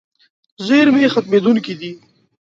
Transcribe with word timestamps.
زیرمې 0.65 1.07
ختمېدونکې 1.13 1.73
دي. 1.79 1.91